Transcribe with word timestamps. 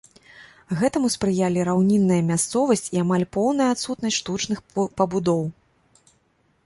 Гэтаму 0.79 1.09
спрыялі 1.15 1.65
раўнінная 1.69 2.17
мясцовасць 2.31 2.87
і 2.95 3.03
амаль 3.03 3.27
поўная 3.37 3.69
адсутнасць 3.77 4.19
штучных 4.21 4.59
пабудоў. 4.97 5.43